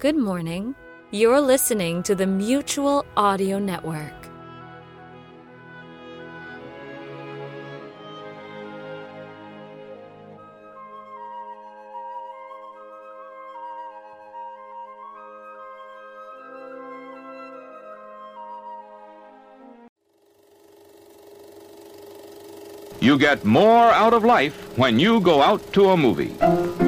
[0.00, 0.76] Good morning.
[1.10, 4.14] You're listening to the Mutual Audio Network.
[23.00, 26.87] You get more out of life when you go out to a movie.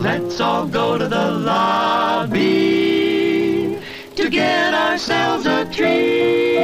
[0.00, 2.38] Let's all go to the lobby
[4.16, 6.60] to get ourselves a treat.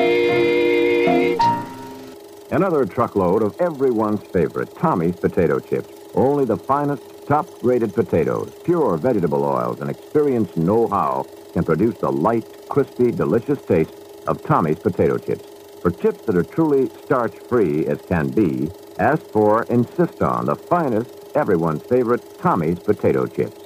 [2.51, 5.93] Another truckload of everyone's favorite, Tommy's potato chips.
[6.15, 12.47] Only the finest, top-graded potatoes, pure vegetable oils, and experienced know-how can produce the light,
[12.71, 13.93] crispy, delicious taste
[14.27, 15.47] of Tommy's potato chips.
[15.83, 21.26] For chips that are truly starch-free as can be, ask for, insist on, the finest,
[21.37, 23.61] everyone's favorite Tommy's potato chips.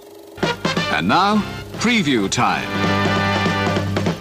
[0.93, 1.37] And now,
[1.79, 2.69] preview time.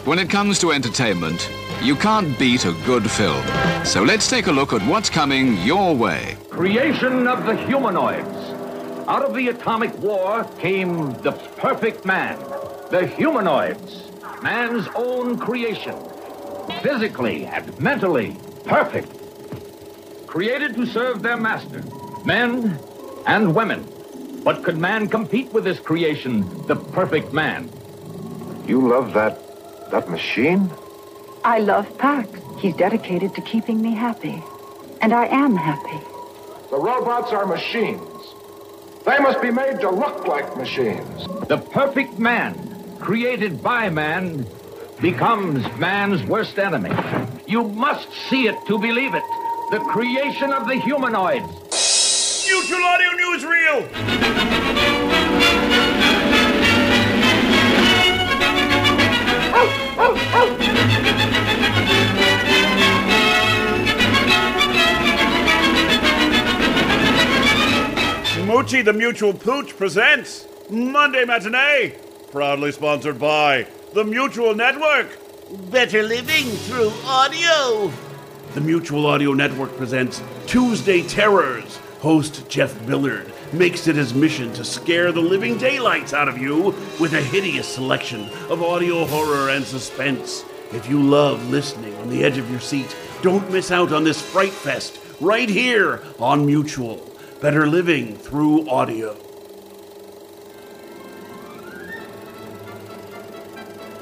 [0.06, 1.50] When it comes to entertainment,
[1.82, 3.44] you can't beat a good film.
[3.84, 6.38] So let's take a look at what's coming your way.
[6.50, 8.28] Creation of the humanoids.
[9.08, 12.38] Out of the atomic war came the perfect man,
[12.92, 14.12] the humanoids,
[14.44, 15.96] man's own creation.
[16.84, 19.10] Physically and mentally perfect.
[20.28, 21.84] Created to serve their master,
[22.24, 22.78] men
[23.30, 23.88] and women.
[24.44, 27.70] But could man compete with this creation, the perfect man?
[28.66, 29.38] You love that
[29.92, 30.72] that machine?
[31.44, 32.30] I love Pax.
[32.60, 34.44] He's dedicated to keeping me happy.
[35.02, 36.00] And I am happy.
[36.70, 38.02] The robots are machines.
[39.06, 41.26] They must be made to look like machines.
[41.48, 42.54] The perfect man,
[43.00, 44.46] created by man,
[45.02, 46.92] becomes man's worst enemy.
[47.48, 49.24] You must see it to believe it.
[49.72, 51.69] The creation of the humanoids.
[52.52, 53.90] Mutual Audio Newsreel!
[68.48, 71.94] Moochie the Mutual Pooch presents Monday Matinee,
[72.32, 75.20] proudly sponsored by the Mutual Network.
[75.70, 77.92] Better living through audio.
[78.56, 81.80] The Mutual Audio Network presents Tuesday Terrors.
[82.00, 86.74] Host Jeff Billard makes it his mission to scare the living daylights out of you
[86.98, 90.46] with a hideous selection of audio horror and suspense.
[90.72, 94.22] If you love listening on the edge of your seat, don't miss out on this
[94.22, 97.06] Fright Fest right here on Mutual.
[97.42, 99.18] Better living through audio.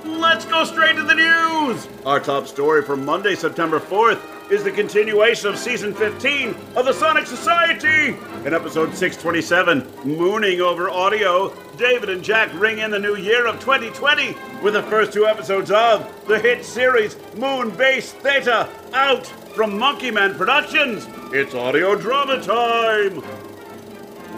[0.05, 1.87] Let's go straight to the news!
[2.05, 6.93] Our top story for Monday, September 4th is the continuation of season 15 of the
[6.93, 8.15] Sonic Society.
[8.45, 13.59] In episode 627, Mooning Over Audio, David and Jack ring in the new year of
[13.59, 19.77] 2020 with the first two episodes of the hit series Moon Base Theta out from
[19.77, 21.07] Monkey Man Productions.
[21.33, 23.21] It's audio drama time.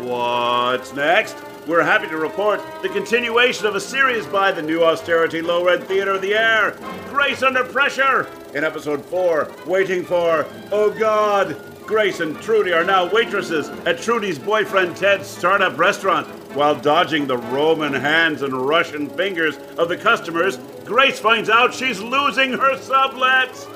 [0.04, 1.36] What's next?
[1.70, 5.84] We're happy to report the continuation of a series by the new austerity low rent
[5.84, 6.76] theater of the air,
[7.10, 8.28] Grace Under Pressure.
[8.56, 11.62] In episode 4, Waiting for Oh God.
[11.86, 16.26] Grace and Trudy are now waitresses at Trudy's boyfriend Ted's startup restaurant.
[16.56, 22.02] While dodging the Roman hands and Russian fingers of the customers, Grace finds out she's
[22.02, 23.68] losing her sublets.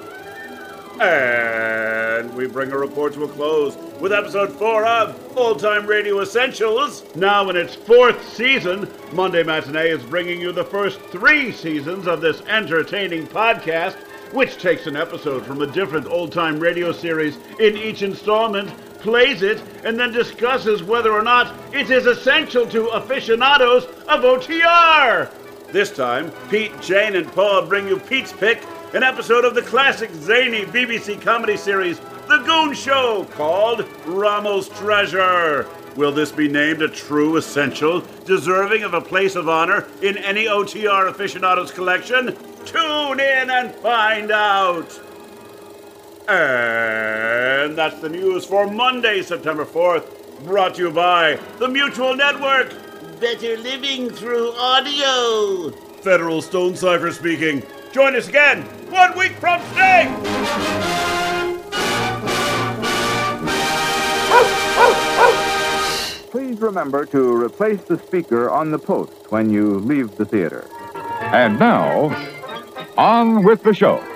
[0.99, 1.92] And
[2.43, 7.05] we bring a report to a close with episode 4 of Old Time Radio Essentials.
[7.15, 12.19] Now in its fourth season, Monday Matinee is bringing you the first three seasons of
[12.19, 13.95] this entertaining podcast.
[14.33, 18.67] which takes an episode from a different old time radio series in each installment,
[18.99, 25.29] plays it, and then discusses whether or not it is essential to aficionados of OTR.
[25.71, 28.61] This time, Pete, Jane, and Paul bring you Pete's Pick,
[28.93, 35.67] an episode of the classic zany BBC comedy series, The Goon Show, called Rommel's Treasure.
[35.95, 40.45] Will this be named a true essential, deserving of a place of honor in any
[40.45, 42.35] OTR aficionados collection?
[42.65, 44.99] Tune in and find out.
[46.29, 50.05] And that's the news for Monday, September 4th,
[50.45, 52.73] brought to you by the Mutual Network.
[53.19, 55.71] Better living through audio.
[56.01, 57.63] Federal Stonecipher speaking.
[57.91, 61.02] Join us again one week from today.
[66.63, 70.67] Remember to replace the speaker on the post when you leave the theater.
[71.21, 72.09] And now,
[72.97, 74.12] on with the show.